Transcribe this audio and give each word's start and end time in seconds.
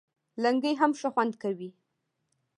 لنګۍ 0.43 0.73
هم 0.81 0.91
ښه 0.99 1.09
خوند 1.13 1.33
کوي 1.43 1.69